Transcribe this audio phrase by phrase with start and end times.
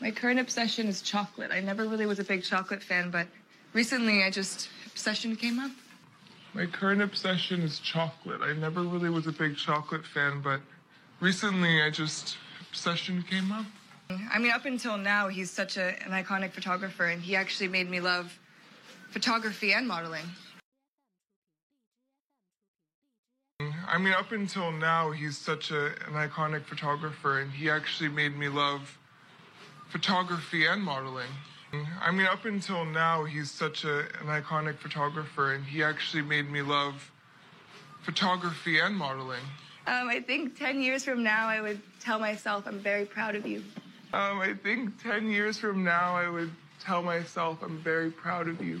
[0.00, 1.50] My current obsession is chocolate.
[1.50, 3.26] I never really was a big chocolate fan, but
[3.72, 5.70] recently I just obsession came up.
[6.52, 8.40] My current obsession is chocolate.
[8.42, 10.60] I never really was a big chocolate fan, but
[11.20, 12.36] recently I just
[12.70, 13.66] obsession came up.
[14.08, 17.90] I mean, up until now, he's such a, an iconic photographer, and he actually made
[17.90, 18.38] me love
[19.10, 20.26] photography and modeling.
[23.88, 28.36] I mean, up until now, he's such a, an iconic photographer, and he actually made
[28.36, 28.96] me love
[29.88, 31.28] photography and modeling.
[32.00, 36.50] I mean, up until now, he's such a, an iconic photographer, and he actually made
[36.50, 37.10] me love
[38.02, 39.42] photography and modeling.
[39.86, 43.46] Um, I think 10 years from now, I would tell myself I'm very proud of
[43.46, 43.62] you.
[44.12, 46.50] Um, I think 10 years from now, I would
[46.80, 48.80] tell myself I'm very proud of you.